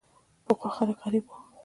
پخوا 0.45 0.69
خلک 0.75 0.95
غریب 1.03 1.25
وو. 1.27 1.37